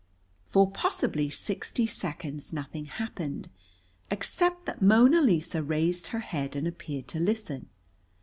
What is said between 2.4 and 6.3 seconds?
nothing happened, except that Mona Lisa raised her